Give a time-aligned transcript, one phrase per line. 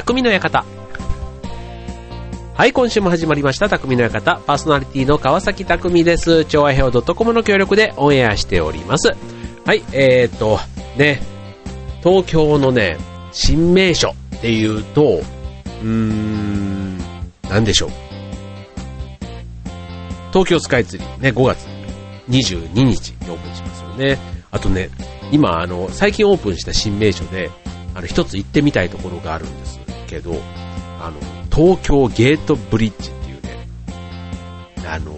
[0.00, 0.64] 匠の館。
[2.54, 4.40] はい、今週も始まりました、匠の館。
[4.46, 6.46] パーソナリティの川崎匠です。
[6.46, 9.14] 超愛表 .com の協力でオンエアしております。
[9.66, 10.58] はい、えーと、
[10.96, 11.20] ね、
[12.02, 12.96] 東京のね、
[13.32, 15.02] 新名所っていうと、
[15.82, 16.98] うーん、
[17.50, 17.90] なんでしょう。
[20.32, 21.66] 東京スカイツリーね、5月
[22.30, 24.18] 22日にオープンしますよね。
[24.50, 24.88] あとね、
[25.30, 27.50] 今、あの、最近オープンした新名所で、
[27.94, 29.79] あの、一つ行ってみたいところがあるんです
[30.10, 30.32] けど、
[31.00, 31.18] あの、
[31.54, 33.66] 東京ゲートブリッジっていうね、
[34.86, 35.16] あの、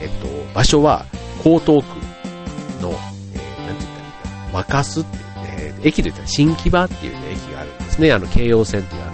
[0.00, 1.04] えっと、場所は
[1.40, 8.12] 江東区の、えー、なんて言ったらいいんだ、若洲っていうね、駅で言ったら新木場っていうね、駅があるんですね。
[8.12, 9.12] あの、京葉線っていうあの、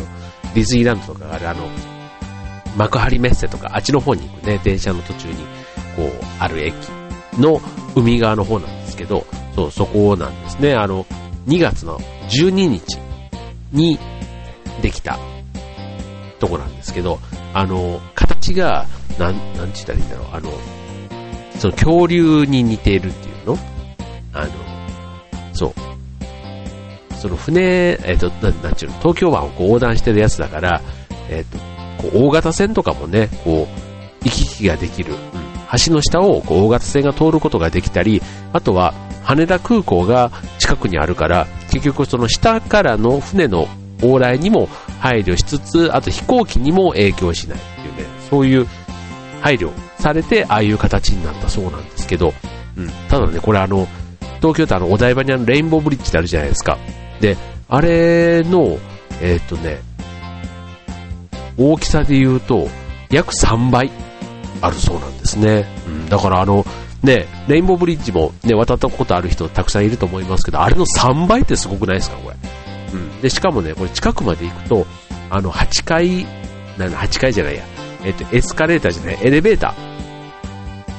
[0.55, 1.69] ディズニーランドとかがあるあの、
[2.77, 5.35] 幕張メッセとか、あっちの方に行くね、電車の途中に、
[5.97, 6.75] こう、ある駅
[7.39, 7.61] の
[7.97, 10.75] 海側の方なんですけど、そう、そこなんですね。
[10.75, 11.05] あの、
[11.49, 12.99] 2月の12日
[13.73, 13.99] に
[14.81, 15.19] できた。
[16.39, 17.19] とこなんですけど、
[17.53, 18.87] あの、形が、
[19.19, 20.51] なん、なんちったらいいんだろう、あの、
[21.59, 23.59] その恐竜に似ているっていうの？
[24.33, 24.51] あの、
[25.53, 25.73] そう。
[27.17, 30.81] その船、えっ、ー、と、ななんちゅうの、東京湾をこう横断してるやつだから、
[31.29, 35.19] えっ、ー、と、こう大型船とかもね、こう、行き来ができる、うん、
[35.85, 38.23] 橋の下をこう大型船が通ることができたり、
[38.55, 43.69] あとは羽田空港が近くにあるから、結局その下からの船の
[44.03, 44.69] 往来にも
[45.01, 48.67] 配慮しつつ、あと飛行機にも影響しないっていうね、そういう
[49.41, 52.33] 配慮されて、ああいう形になったそうなんですけど、
[52.77, 53.87] うん、ただね、これあの、
[54.39, 56.79] 東京都あの、お台場にあるレインボーブリッジってあるじゃないですか。
[57.21, 57.37] で、
[57.69, 58.79] あれの、
[59.21, 59.81] えー、っとね、
[61.57, 62.69] 大きさで言うと、
[63.11, 63.91] 約3倍
[64.63, 65.67] あるそうなんですね。
[65.87, 66.65] うん、だからあの、
[67.03, 72.37] ね、レインボーブリッジもね、渡ったことある人たくさんいると思いますけど、あれの3倍ってすごくないですか、これ。
[72.93, 73.21] うん。
[73.21, 74.87] で、しかもね、これ近くまで行くと、
[75.31, 76.27] あの、8階、
[76.79, 77.63] なん8階じゃないや、
[78.05, 79.75] えっと、エスカレーターじゃない、エレベータ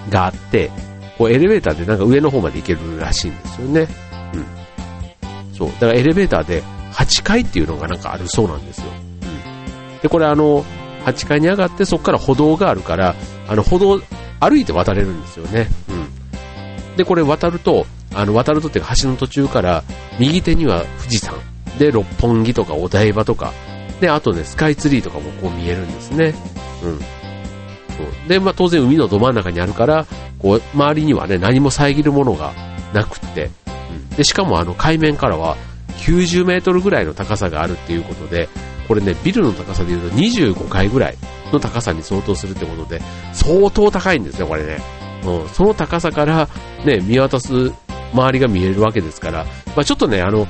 [0.09, 0.71] ーがあって、
[1.17, 3.87] こうエレベーターでなんか上の方まで行けるらしいんですよね。
[4.33, 5.55] うん。
[5.55, 5.69] そう。
[5.73, 6.63] だからエレベーターで
[6.93, 8.85] 8階っていうのがなんかあるそうなんですよ。
[8.87, 9.99] うん。
[10.01, 10.65] で、これあの、
[11.05, 13.15] 8階に上がってそこから歩道があるから、
[13.47, 14.01] あの歩道、
[14.39, 15.67] 歩いて渡れるんですよね。
[15.89, 16.95] うん。
[16.97, 19.83] で、これ渡ると、あの、渡るとっていうか橋の途中から、
[20.19, 21.35] 右手には富士山、
[21.77, 23.53] で、六本木とかお台場とか、
[23.99, 26.33] で、あとね、スカイツリーとかもこう見えるんですね。
[26.83, 26.99] うん。
[26.99, 27.05] そ
[28.25, 30.05] うで、まあ当然海のど真ん中にあるから、
[30.39, 32.53] こう、周りにはね、何も遮るものが
[32.93, 33.49] なくって、
[33.91, 34.09] うん。
[34.17, 35.55] で、しかもあの海面からは
[35.97, 38.49] 90メートルぐらいの高さがあるっていうことで、
[38.87, 41.17] これね、ビルの高さで言うと25階ぐらい
[41.53, 43.01] の高さに相当するってことで、
[43.33, 44.79] 相当高いんですね、これね。
[45.23, 46.49] うん、その高さから、
[46.83, 47.71] ね、見渡す
[48.13, 50.47] 周りが見えるわけですから、まあ、ちょっとね、あの、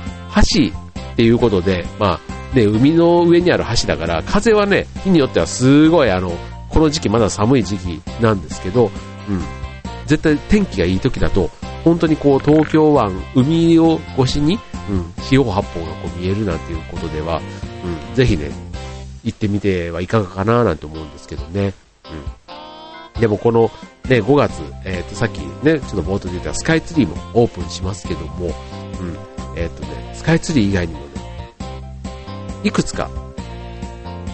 [0.54, 0.72] 橋
[1.12, 2.20] っていうことで、ま
[2.52, 6.32] あ、ね、海の上にある橋だから、風はね、日によってはすごいあの、
[6.68, 8.90] この時期まだ寒い時期なんですけど、
[9.28, 9.42] うん、
[10.06, 11.50] 絶対天気がいい時だと、
[11.84, 14.58] 本当にこう東京湾、海を越しに、
[14.88, 17.40] うん、四方八方がこう見えるなんていうことでは、
[18.08, 18.50] うん、ぜひね、
[19.24, 21.74] 行ってみてはいかがかななんて思うんですけどね。
[23.16, 23.20] うん。
[23.20, 23.70] でもこの
[24.08, 28.46] ね、5月、えっ、ー、と、さっきね、ちょっと冒頭で言ったスカイツリーもオープンしますけども、
[29.00, 29.31] うん。
[29.56, 31.06] えっ、ー、とね、スカイツリー以外にもね、
[32.64, 33.10] いくつか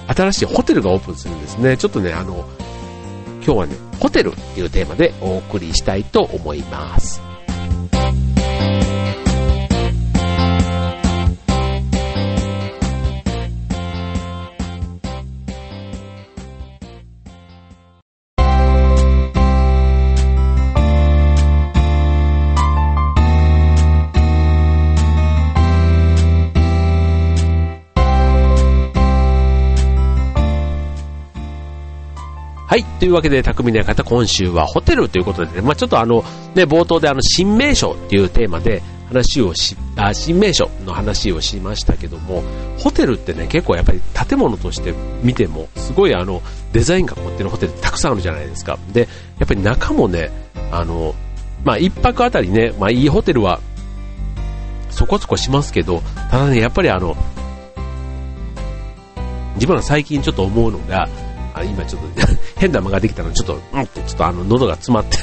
[0.08, 1.76] 新しいホテルがオープンするんですね。
[1.76, 2.46] ちょっとね、あの、
[3.44, 7.27] 今日はね、ホテルっていうテーマでお送りしたいと思います。
[32.98, 42.42] というわけで、匠の館、今週はホテルということでね、まあちょっとあの、ね、冒頭であの、新名所っていうテーマで話をし、あ、新名所の話をしましたけども、
[42.78, 44.92] ホテルってね、結構やっぱり建物として
[45.22, 46.42] 見ても、すごいあの、
[46.72, 48.78] デザインが凝ってるホテルたくさんあるじゃないですか。
[48.92, 49.08] で、
[49.38, 50.30] やっぱり中もね、
[50.72, 51.14] あの、
[51.64, 53.60] まあ一泊あたりね、まあいいホテルは、
[54.90, 57.16] そこそこしますけど、ただね、やっぱりあの、
[59.54, 61.08] 自分は最近ちょっと思うのが、
[61.58, 62.08] あ今ちょっと
[62.56, 65.18] 変な間ができたのちょっと、うんってちょっとあの喉が詰まって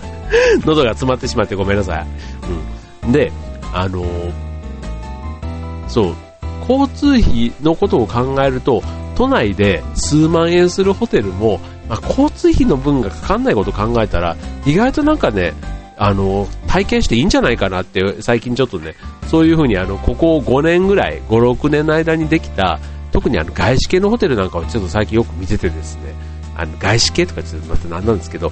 [0.64, 2.06] 喉が詰まってしまってごめんなさい。
[3.04, 3.12] うん。
[3.12, 3.32] で、
[3.72, 4.32] あのー、
[5.88, 6.14] そう、
[6.68, 8.82] 交通費のことを考えると、
[9.14, 14.36] 都内で数万円するホテルも、まあ、交通費の分がかかんないことを考えたら、
[14.66, 15.54] 意外となんかね、
[15.96, 18.94] あの、体験していいんじゃないかなって、最近ちょっとね、
[19.28, 22.80] そういうふうにあの、ここ5年ぐらい、5、6年の間にできた、
[23.14, 26.12] 特にあの外資系のホテルなんかをちょっと最近よく見ててですね、
[26.56, 28.50] あの外資系とかちょっとまた何なんですけど、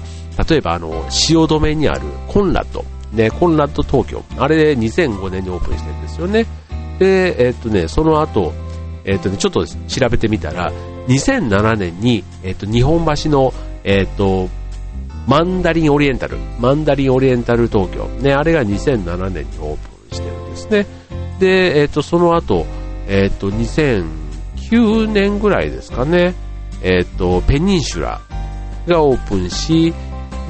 [0.49, 6.45] 例えばあの、汐留にあるコンラッド、ね、コンラッド東京、あれで2005年にオープンしてるんですよね。
[6.97, 8.53] で、えっとね、その後、
[9.03, 9.75] えっとね、ちょっと調
[10.09, 10.71] べてみたら、
[11.09, 14.47] 2007年に、えっと、日本橋の、えっと、
[15.27, 20.85] マンダリンオリエンタル、マンダリンオリエンタル東京、ね、あれが2007年にオープンしてるんですね。
[21.41, 22.65] で、えっと、その後、
[23.09, 23.49] えっと、
[24.71, 26.35] 2009年ぐらいですかね、
[26.81, 28.21] えっと、ペニンシュラ
[28.87, 29.93] がオープンし、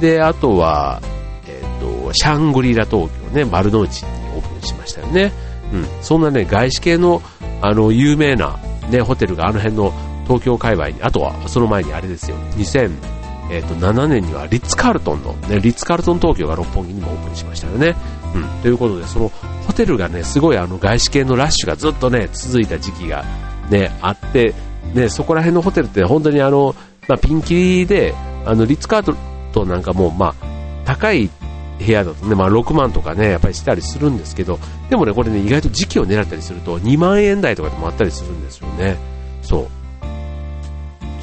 [0.00, 1.00] で、あとは、
[1.46, 5.32] えっと、シャングリラ東京ね、丸の内にオープンしましたよね。
[5.72, 7.22] うん、そんなね、外資系の、
[7.60, 8.58] あの、有名な、
[8.90, 9.92] ね、ホテルがあの辺の
[10.24, 17.94] 東京界隈に、あとはその前にあれですよ、2007年にはリッツ・カールトンの、ね、リッツ・カールトン東京が六本木にもオープンしましたよね。
[18.34, 19.28] うん、ということで、その
[19.66, 23.24] ホテルがね、すごいあの外資系のラッシュがずっとね、続いた時期が
[23.70, 24.54] ね、あって、
[24.94, 26.74] ね、そこら辺のホテルって本当にあの、
[27.08, 28.14] まあ、ピンキリで、
[28.44, 29.18] あの、リッツ・カール
[29.52, 31.30] トンなんかも、まあ、高い
[31.78, 34.58] 部屋だとね、まあ6万とかね、やっぱりしたりするんですけど、
[34.90, 38.96] でもね、これね、意外と時期を狙ったりすると2万円台とかでもあったりするんですよね。
[39.42, 39.66] そう。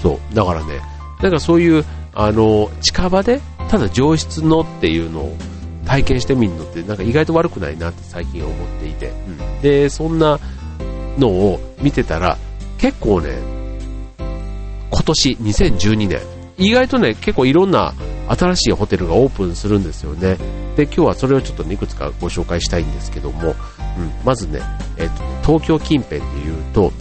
[0.02, 0.36] そう。
[0.36, 0.82] だからね、
[1.22, 3.40] なんかそういう、あの、近場で、
[3.70, 5.38] ただ上質のっていうのを
[5.86, 10.40] 体験してみるのって、なんか意外と悪くないなって最近思っていて、うん、で、そんな
[11.18, 12.38] のを見てたら、
[12.78, 13.38] 結構ね、
[14.90, 16.20] 今年2012年、
[16.58, 17.94] 意外とね、結構いろんな
[18.28, 20.38] 新しいホテルがオープンするんですよね。
[20.76, 23.56] で、今日はそれをちょっと、ね、いくつかご紹介したいんですけども、うん、
[24.24, 24.62] まずね、
[24.98, 25.24] えっ、と、
[25.60, 26.92] 東京近辺で言うと、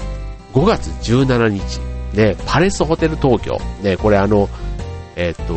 [0.54, 1.80] 5月17日、
[2.16, 4.48] ね、パレスホテル東京、ね、これあの、
[5.16, 5.54] えっ、と、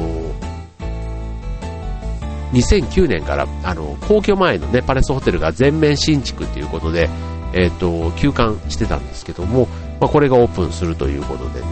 [2.54, 7.10] 2009年から、あの、皇居前のね、パレスホテルが全面新築ということで、
[7.54, 9.68] えっ、と、休館してたんですけども、
[10.00, 11.68] まあ、これがオープンするということでね、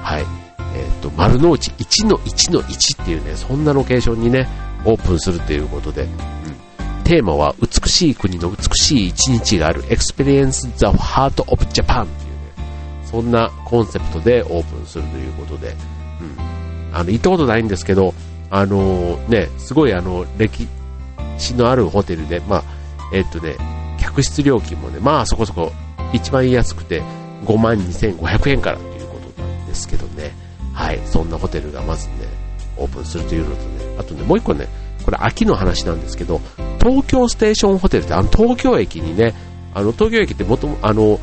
[0.00, 0.24] はい。
[0.74, 4.48] えっ、と、丸の内1の1の1っていうね、そんなロケーションにね、
[4.84, 15.72] オープンするということで、うん、テーマは美しい国の美しい一日がある Experience the Heart of Japan っていうね、そんなコンセプトでオープンするということで、う
[16.92, 18.14] ん、あの、行ったことないんですけど、
[18.50, 20.66] あのー、ね、すごいあの、歴
[21.38, 22.64] 史のあるホテルで、まあ、
[23.12, 23.56] えっ、とね、
[24.10, 25.72] 客室料金もね、まあそこそこ
[26.12, 27.02] 一番安くて
[27.44, 30.32] 5万2500円からということなんですけどね、
[30.72, 32.14] はい、そんなホテルがまずね、
[32.76, 34.66] オープンするというのとね、あとね、もう一個ね、
[35.04, 36.40] これ秋の話なんですけど、
[36.80, 39.34] 東京ステーションホテルってあの東京駅にね、
[39.74, 41.20] あの東京駅ってもとも、あの、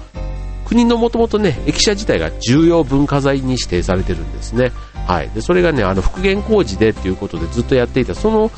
[0.65, 4.71] 国のもともとね、駅舎自体が重要文化財に指定されてるんですね。
[5.07, 5.29] はい。
[5.29, 8.51] で、それがね、あの、復元工事でっていうことでずっとやっていた、その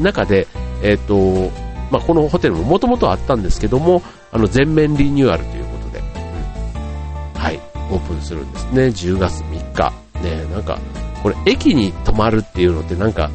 [0.00, 0.48] 中で、
[0.82, 4.02] えっ、ー、と、まあ、このホテルももともとあったんですけども、
[4.32, 7.60] あの、全面リニューアルということで、うん、はい、
[7.90, 8.82] オープンするんですね。
[8.86, 9.92] 10月3日。
[10.22, 10.78] ね、なんか、
[11.22, 13.30] これ駅に泊まるっていうのってなんか、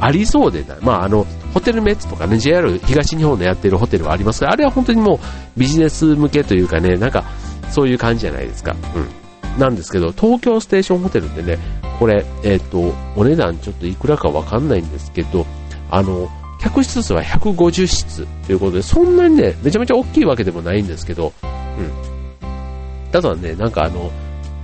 [0.00, 0.78] ありそうでない？
[0.82, 5.18] まあ、あの、ホテルメッツとかね、JR 東日本でやってるホテルはありますが、あれは本当にもう
[5.56, 7.24] ビジネス向けというかね、なんか、
[7.70, 8.76] そういう感じじゃないですか。
[8.94, 9.60] うん。
[9.60, 11.58] なんですけど、東京ステーションホテルってね、
[11.98, 15.46] これ、えっ、ー、と、お値段ちょっといくらかわかんないんですけど、
[15.90, 16.28] あの、
[16.64, 23.10] 客室数は150室ということで、そんなにね、めちゃめちゃ大きいわけでもないんですけど、うん。
[23.12, 24.10] ただね、なんかあの、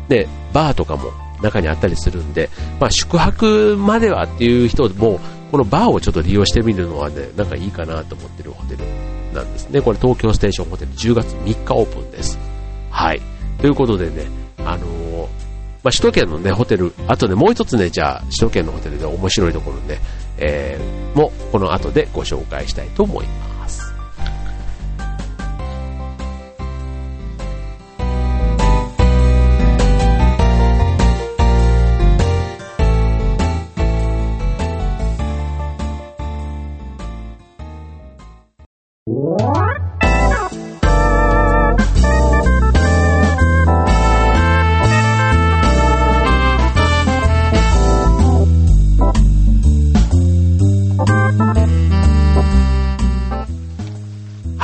[0.08, 2.48] ね、バーとかも中にあったりするんで、
[2.80, 5.20] まあ、宿泊まではっていう人も、
[5.52, 8.84] このバーをちょっと利用してみるのはね、なんかいいかなと思ってるホテル
[9.34, 9.82] なんですね。
[9.82, 12.38] これ東京ステーションホテル10月3日オープンです。
[12.90, 13.20] はい。
[13.60, 14.24] ということでね、
[14.64, 15.28] あのー、
[15.82, 19.98] まあ、首都圏のね、ホテル、あとね、もう一つね、じゃあ、首都圏のホテルで面白いところね、
[20.40, 23.49] えー、も、この後でご紹介したいと思います。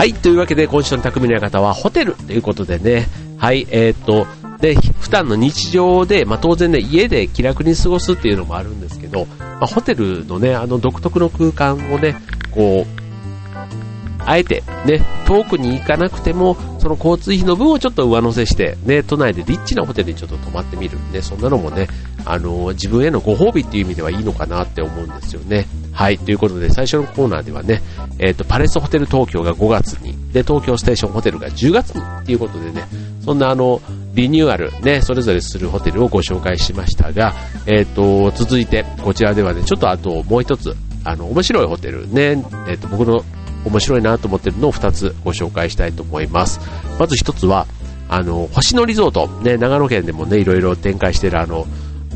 [0.07, 3.09] はい、というわけで今週の匠の館はホテルということでね、
[3.39, 4.29] はい、えー、っと、
[4.61, 12.15] で、普段の日常で、まあ、当然ね、家で気楽に過ごすっていうのもあるんですけど、まあ、ホテルのね、あの独特の空間をね、
[12.53, 21.01] こう、あえてね、遠くに行かなくても、その交通費の分をちょっと上乗せして、ね、都内でリッチなホテルにちょっと泊まってみる。
[21.13, 21.89] ね、そんなのもね、
[22.25, 25.67] あの、自分へのご褒美っていう意味ではいいのかなって思うんですよね。
[25.97, 27.81] はい、ということで最初のコーナーではね、
[28.19, 32.87] えっ、ー、と、パレスホテル東京が5月に、で、東京ステーションホテルが10月にっていうことでね、
[33.25, 33.81] そんなあの、
[34.13, 37.33] リニューアル、ね、それぞれするホテルをご紹介しましたが、
[37.67, 43.25] えっ、と、続いて、こちらではね、ちょっとあともう一つ、あの、面白いホテルね、えっ、と、僕の
[43.65, 46.61] 面白いなと思ってるのを2つご紹介したいと思います。
[46.99, 47.67] まず1つは、
[48.11, 51.67] あの、星野リゾート、ね、長野県でもね、いろいろ展開してるあの、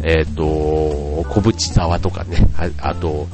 [0.02, 2.46] えっ、と、小淵沢とかね、
[2.82, 3.26] あと、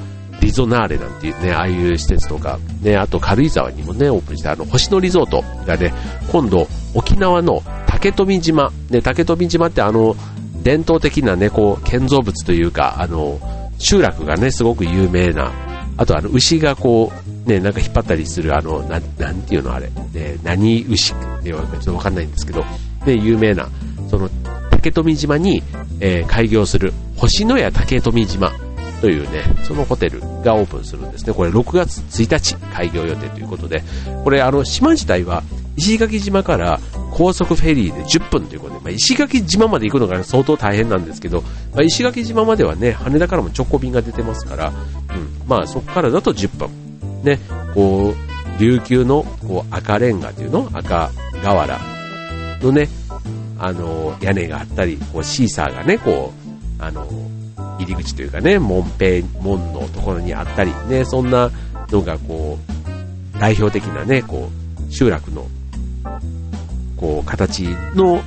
[0.46, 5.92] リゾナーレなんていうね、ああいう施設とか、ね、あと軽井沢にもね、オープンしたあの、星野リゾートがね、
[6.30, 10.14] 今度、沖縄の竹富島、ね、竹富島ってあの、
[10.62, 13.40] 伝統的なね、こう、建造物というか、あの、
[13.78, 15.50] 集落がね、すごく有名な、
[15.96, 17.12] あとあの、牛がこ
[17.44, 22.64] う、ね、なんか引っ張ったりする、あの、ななんていうのあれ、ね、何牛っていうのかちょっとわかんないんですけど、
[23.04, 23.68] ね、有名な、
[24.08, 24.30] その、
[24.70, 25.64] 竹富島に、
[25.98, 28.52] えー、開業する、星のや竹富島
[29.00, 31.34] というね、そのホテルがオープンするんですね。
[31.34, 33.82] これ6月1日開業予定ということで、
[34.24, 35.42] これあの、島自体は
[35.76, 36.80] 石垣島から
[37.12, 44.74] 高速フェリーで10分ということで、まあ、石垣島まで行くのが相当大変なんですけど、まあ、石垣島まではね、羽田からも直行便が出てますから、うん、
[45.46, 46.86] まあそこからだと10分。
[47.22, 47.38] ね、
[47.74, 50.70] こう、琉球のこう赤レンガというの？
[50.72, 51.10] 赤
[51.42, 51.78] 瓦
[52.62, 52.88] のね、
[53.58, 56.32] あの、屋根があったり、こうシーサーがね、こ
[56.80, 57.06] う、あの、
[57.78, 61.50] 入り口というかね、門辺、門のところにあったり、ね、そんな
[61.90, 62.58] のがこ
[63.36, 64.50] う、代表的なね、こ
[64.88, 65.46] う、集落の、
[66.96, 67.64] こう、形
[67.94, 68.22] の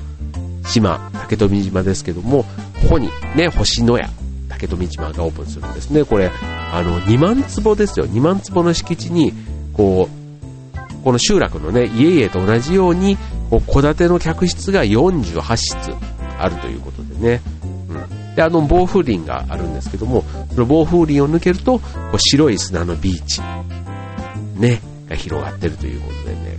[0.66, 2.44] 島、竹富島ですけども、
[2.82, 4.10] ここにね、星のや、
[4.50, 6.04] 竹富島がオープンするんですね。
[6.04, 6.32] これ、
[6.72, 8.06] あの、2万坪ですよ。
[8.08, 9.34] 2万坪の敷地に、
[9.74, 13.18] こう、この集落のね、家々と同じように、
[13.50, 15.76] 戸建ての客室が48室
[16.38, 17.42] あるということでね。
[18.36, 23.42] で、あの、暴風林があるんですけども、その暴風林を抜けると、こう白い砂のビーチ、
[24.56, 26.58] ね、が広がってるということでね。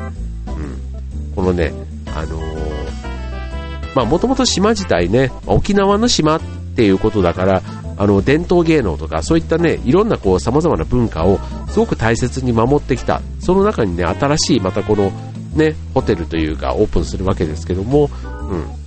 [0.49, 1.35] うん。
[1.35, 1.73] このね、
[2.15, 6.41] あのー、まあ、もともと島自体ね、沖縄の島っ
[6.77, 7.63] ていうことだから、
[7.97, 13.21] あの、伝統芸能とか、そういったね、いろんなこう、様々な文化をすごく大切に守ってきた。
[13.41, 15.13] その中にね、新しい、またこの、
[15.55, 18.09] ね、ホテルというか、オープンするわけですけども、
[18.51, 18.81] うん。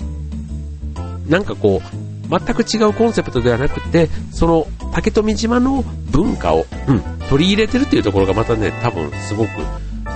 [1.30, 2.03] なんかこう、
[2.40, 9.50] 全く違うコンセプトではなくて、その竹富島の文化を、うん、取り入れてるっていうところがまたね、多分すごく、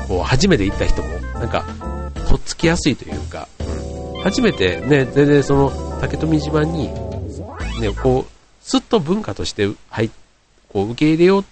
[0.07, 1.09] こう、初めて行った人も、
[1.39, 1.65] なんか、
[2.27, 3.47] とっつきやすいというか、
[4.15, 6.87] うん、初めてね、全然その竹富島に、
[7.79, 10.09] ね、こう、すっと文化として、はい、
[10.69, 11.43] こう受け入れよう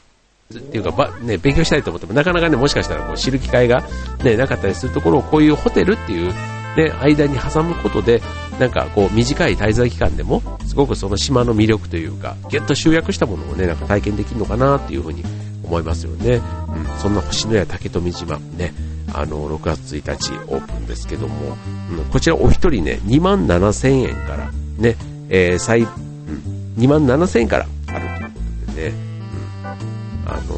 [0.53, 3.83] っていうか、ば、ね、勉強したいと思っても、なかなかね、もしかしたらこう知る機会が
[4.23, 6.33] ね、なかったりするところを、こういうホテルっていう、
[6.75, 8.21] ね、間に挟むことで、
[8.59, 15.23] なんかこう短い滞在期間でも、すごくその島の魅力というか、ぎゅっと集約したものをね、なんか体験できるのかなっていうふうに
[15.63, 16.35] 思いますよね。
[16.35, 16.41] うん、
[16.99, 18.73] そんな星のや竹富島、ね、
[19.13, 21.57] あの、6月1日オープンですけども、
[21.91, 24.95] うん、こちらお一人ね、2万7千円から、ね、
[25.29, 25.87] えー、最
[26.77, 28.95] 2万7000円からあるということでね、
[30.25, 30.55] うん、あの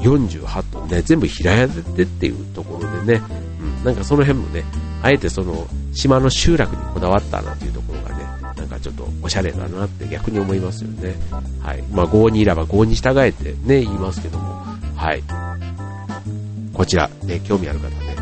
[0.00, 3.22] ー、48トンね、全部平屋でっていうところでね、
[3.60, 4.64] うん、なんかその辺もね、
[5.02, 8.24] あえてその島の集落にこだわったなっていうところがね、
[8.56, 11.14] なんかちょっとおしゃれだなって逆に思いますよね。
[11.62, 11.82] はい。
[11.92, 14.64] まあ、5にいらば5に従えてね、言いますけども、
[14.96, 15.22] はい。
[16.72, 18.16] こちら、ね、興味ある方ね、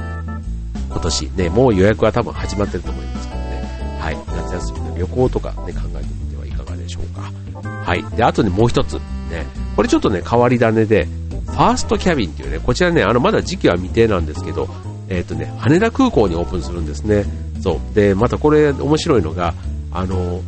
[0.91, 4.17] 今年ね、もう予約は多分始まってると思いますけどね、はい。
[4.37, 7.31] 夏休みの旅行とかね、考えてみてはいかがでしょうか。
[7.63, 8.05] はい。
[8.17, 8.95] で、あとね、もう一つ。
[8.95, 14.69] ね、これちょっとね、変わり種で、ファーストキャビンっていうね、こちらね、あの、まだ時期は未定なんですけど、
[15.09, 17.25] えっ、ー、とね、羽田空港にオープンするんですね。
[17.63, 17.95] そう。
[17.95, 19.55] で、またこれ面白いのが、
[19.91, 20.41] あの、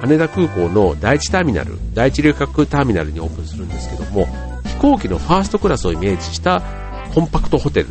[0.00, 4.26] 羽田空港の第一ターミナル、第一旅客ターミナルにオープンするんですけども、
[4.64, 6.62] 飛行機のファーストクラスをイメージした
[7.14, 7.88] コンパクトホテル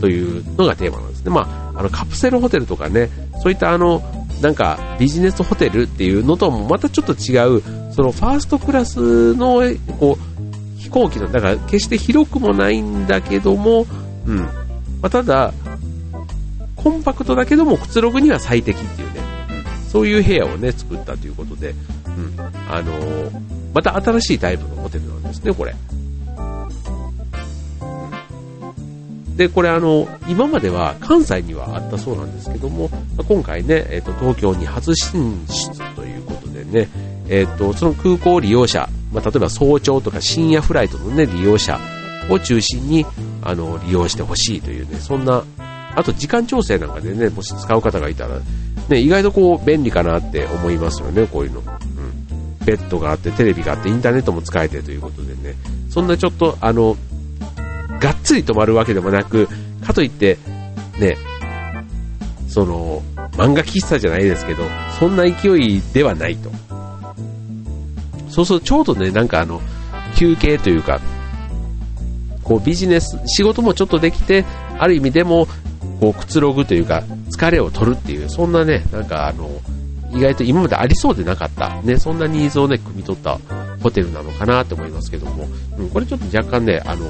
[0.00, 1.30] というのがテーマなんですね。
[1.30, 3.10] まあ、あのカプセルホテルとかね、
[3.42, 4.02] そういったあの、
[4.40, 9.62] なんかビジネスホテルっていうのともまたちょっと違う、そのファーストクラスの、
[9.98, 13.86] こう、飛行機の、だから決して広くもないんだけども、
[14.28, 14.38] うん。
[14.38, 14.50] ま
[15.02, 15.52] あ、ただ、
[16.76, 19.20] コンパクトだけどもくつろぐには最適っていうね、
[19.88, 21.74] そういう部屋をね、作ったということで、
[22.06, 22.34] うん。
[22.70, 23.30] あのー、
[23.74, 25.74] また新しいタイプのホテルなんですね、これ。
[29.38, 32.90] で、これあの、今までは関西にはあったそうなんですけども、
[33.28, 36.88] 今回ね、えっ、ー、と、東京に初進出ということでね、
[37.28, 41.78] えっ、ー、と、その空港利用者、まあ、例えば早朝とか深夜フライトのね、利用者
[42.28, 43.06] を中心に、
[43.42, 45.44] あの、利用してほしいというね、そんな、
[45.94, 48.40] あと時間調整なんかでね、もし使う方がいたら、
[48.88, 51.60] ね、意外とこう、便利かなって思いますよね、こういうの。
[51.60, 52.64] うん。
[52.64, 55.54] ベッドがあって、テレビがあって、インターネットも使えてということでね、
[55.90, 56.96] そんなちょっと、あの、
[58.00, 59.48] がっつり止まるわけでもなく、
[59.84, 60.38] かといって、
[60.98, 61.16] ね、
[62.48, 63.02] その、
[63.32, 64.64] 漫画喫茶じゃないですけど、
[64.98, 66.50] そんな勢いではないと。
[68.28, 69.60] そうするとちょうどね、なんかあの、
[70.16, 71.00] 休憩というか、
[72.48, 74.44] こうビジネス、仕事もちょっとできて、
[74.78, 75.46] ある意味でも、
[76.00, 79.50] こうくつろぐというか、疲れを取るっていう、そんなね、なんかあの、
[80.12, 83.38] 意外と今までありそうでなかった、ね、そんなニーズをね、汲み取った
[83.82, 87.04] ホテルなのかなと思いますけども、うん、これちょっと若干ね、あの、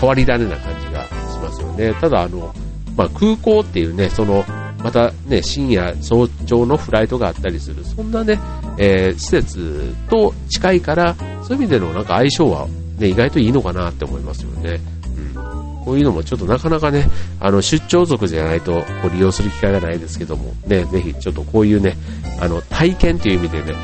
[0.00, 1.10] 変わり種な感じがし
[1.40, 1.94] ますよね。
[1.94, 2.52] ただあの、
[2.96, 4.44] まあ、空港っていうね、その、
[4.82, 8.38] またね、深夜、早朝のフライトがあったりする、そんなね、
[8.78, 12.66] えー、施設と近いから、そういう意味でのなんか相性は、
[12.98, 14.80] ね、意外といいのかなって思いますよね。
[15.16, 15.84] うん。
[15.84, 17.08] こういうのもちょっとなかなかね、
[17.40, 21.96] あの、出張族じゃないとこう利用する機会がないですけども、ね、ぜひちょっとこういうね、
[22.40, 23.74] あの、体験という意味でね、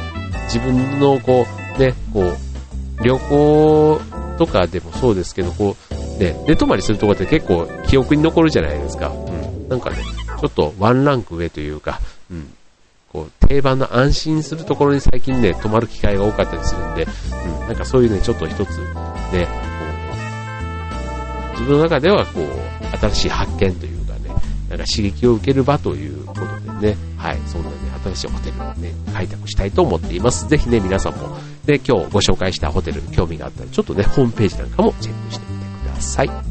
[0.53, 1.47] 自分のこ
[1.77, 4.01] う、ね、こう、旅行
[4.39, 9.09] とかでもそうですけど、こう、ね、寝泊まりするとこって結構記憶に残るじゃないですか。
[9.09, 9.69] うん。
[9.69, 9.97] なんかね、
[10.41, 12.01] ちょっとワンランク上というか、
[12.31, 12.53] うん、
[13.13, 17.07] こう定番の安心するところに最近ね、泊まる機会が多かったりするんで、
[17.61, 18.73] うん、なんかそういうね、ちょっと一つ、ね、こ
[21.49, 24.29] う、自分の中ではこう、新しい発見というかね、
[24.69, 26.41] なんか刺激を受ける場ということ
[26.81, 30.47] でね、はい、そんなね、新しいホテルをね、開拓したいと思っています。
[30.47, 36.48] ぜひね、皆さんも、で、今日ご紹介したホテルに興味があったら、ちょっとね、ホームページなんかもチェックしてみてください。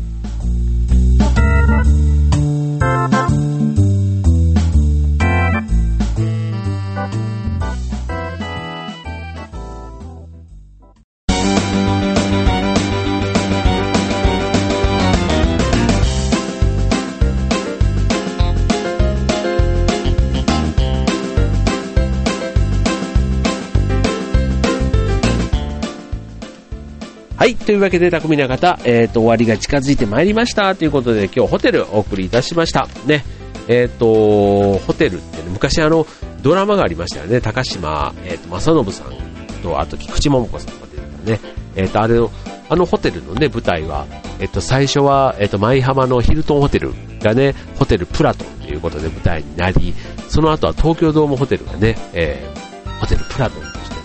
[27.77, 27.79] い。
[27.79, 30.75] というわけで、匠の方、えっ、ー、と、終わりが近づいてまいりました。
[30.75, 32.87] ということで、今日ホテルお送りいたしました。
[33.05, 33.24] ね。
[33.68, 36.07] えっ、ー、と、ホテルってね、昔あの、
[36.42, 37.42] ドラマがありましたよね。
[37.42, 39.13] 高島、えっ、ー、と、正信さん
[39.61, 41.53] と、あと、菊池桃子さんが出てたね。
[41.75, 42.31] えっ、と、あれの、
[42.70, 44.05] あのホテルのね、舞台は、
[44.40, 49.94] えっと、最初は、えっと、舞浜のヒルトンホテルがね、ホテルプラトンということで舞台になり、
[50.27, 54.01] その後は東京ドームホテルがね、えー、ホテルプラトンとしてね、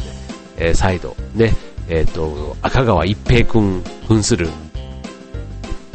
[0.58, 1.52] えー、再度、ね、
[1.88, 4.48] えっ、ー、と、赤川一平くん、扮する、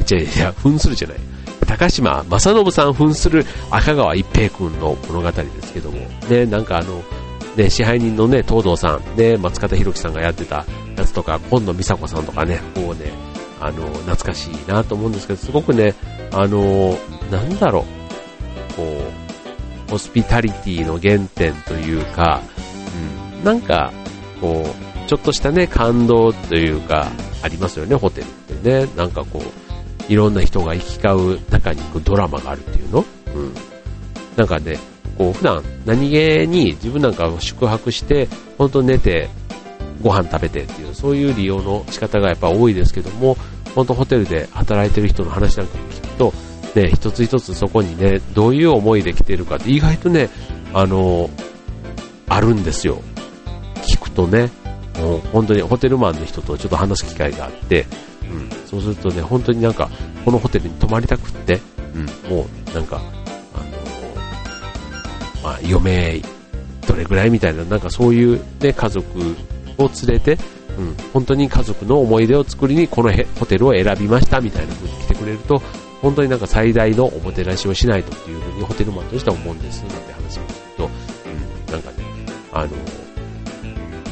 [0.06, 1.18] じゃいや、扮するじゃない。
[1.66, 5.98] 高島正信さん扮する赤川一平くんの物語ですけども、
[6.30, 7.04] ね、なんかあの、
[7.58, 10.66] ね、支配人のね、東堂さん、ね、松方弘樹さんがやってた。
[10.98, 13.12] やつとか、今野美佐子さんとかね、こうね、
[13.60, 15.94] あの、懐かしいなと思うんですけど、すごくね、
[16.32, 16.98] あの、
[17.32, 17.86] なんだろ
[18.72, 18.84] う、こ
[19.88, 22.42] う、ホスピタリティの原点というか、
[23.38, 23.92] うん、なんか、
[24.42, 27.08] こう、ちょっとしたね、感動というか、
[27.42, 28.28] ありますよね、ホテルっ
[28.62, 28.88] てね。
[28.96, 33.54] なんかこう、いろんな人が行き交う中にドラマがあるっていうのうん。
[34.36, 34.78] なんかね、
[35.18, 39.30] こう、普段何気に自分なんか宿泊して、本当寝て、
[40.02, 43.38] ご飯食べてっていう、そういう利用の仕方がやっぱ多いですけども、
[43.76, 46.34] 本当ホテルで働いてる人の話なんかも聞くと、
[46.76, 50.30] ね、一つ一つそこにね、どういう思いで来てるかって意外とね、
[50.74, 51.30] あの、
[52.28, 53.02] あるんですよ。
[53.88, 54.50] 聞くとね。
[55.00, 57.86] もう本当にホテルマンの人とちょっと話す機会があって、
[58.32, 59.90] うん、そうするとね、本当になんか、
[60.26, 61.60] このホテルに泊まりたくって、
[61.96, 66.22] うん、もうなんか、あのー、まあ、余命
[66.88, 69.08] どれぐらいみたいな、なんかそういうね、家族
[69.78, 70.38] を連れて、
[70.78, 75.62] うん、本当に家族の思い出を作りにこのホテルを選びましたみたいな風に来てくれると、
[76.02, 79.82] 本当になんか最大のおもてなしをしないとっていう風にホテルマンとしては思うんです。
[79.84, 80.90] なんて話を聞くと、
[81.68, 81.98] うん、なんかね、
[82.54, 82.70] あの、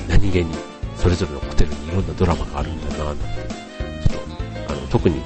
[0.09, 0.74] 何気に
[1.05, 3.23] それぞれのホテルにいろんなドラマがあるんだななんて、
[4.09, 5.21] ちょっと、あの、特にね、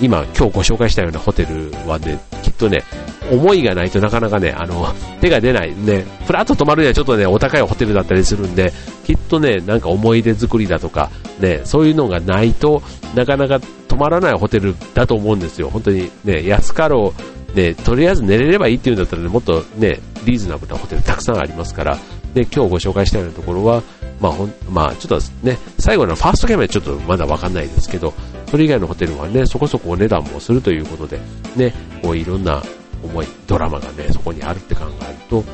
[0.00, 2.82] 今、今日ご紹介したようなホテルはね、きっとね、
[3.30, 4.86] 思いがないとなかなかね、あの、
[5.20, 5.74] 手が出ない。
[5.76, 8.72] ね、ふらっと泊まるにはちょっとね、お高いホテルだったりするんで、
[9.04, 12.82] きっとね、なんか思い出作りだとか、ね、そういうのがないと
[13.14, 15.68] なかなか泊まらないホテルだと思うんですよ。
[15.68, 17.12] 本当にね、安かろ
[17.52, 21.98] う、ね、とりあえず寝れればいいっていうんだったらね、もっとね、リーズナブルなホテルたくさんありますから、
[22.32, 23.82] で、今日ご紹介したようなところは、
[24.22, 28.14] まあほん、まあ、ちょっとね、最後のファーストキャメラちょっとまだわかんないですけど、
[28.46, 31.18] それ以外のホテルはね、そこそこお値段もするということで、
[31.56, 32.62] ね、こういろんな
[33.02, 35.46] 思い、ドラマがね、そこにあるって考えると、うん、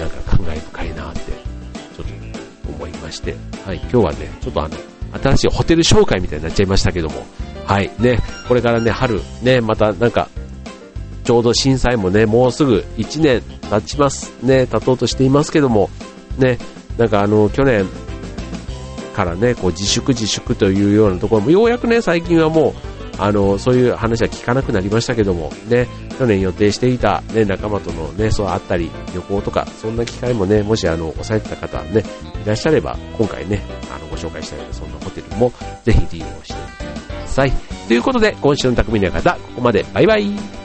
[0.00, 4.76] なんか感慨深いなって、ちょっと思いまして、はい、今日はね、ちょっとあの、
[5.22, 7.26] 新しいホテル紹介みたいになっちゃいましたけども、
[7.66, 10.30] はい、ね、これからね、春、ね、またなんか、
[11.24, 14.32] ちょうど震災もね、もうすぐ1年経ちます。
[14.42, 15.90] ね、経とうとしていますけども、
[16.38, 16.58] ね、
[16.96, 17.86] なんかあの、去年
[19.14, 22.72] からね、こう自粛自粛というようなところも、ようやくね、最近はもう、
[23.18, 25.88] あの、そういう話は聞かなくなりましたけども、ね、
[26.18, 32.02] 去年予定していたね、仲間とのね、そうあったり、旅行とか、そんな機会もね、もしあの、抑えてた方ね、
[32.42, 33.62] いらっしゃれば、今回ね、
[33.94, 35.52] あの、ご紹介したようなそんなホテルも、
[35.84, 37.52] ぜひ利用してみてください。
[37.88, 40.59] ということで、今週の匠の方、ここまで、バイバイ。